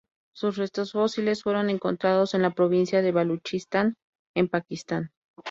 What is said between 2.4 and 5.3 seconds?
la provincia de Baluchistán, en Pakistán.